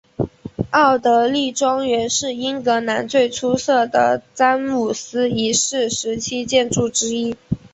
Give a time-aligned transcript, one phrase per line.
[0.71, 7.35] 奥德莉庄园是英格兰最出色的詹姆斯一世时期建筑之一。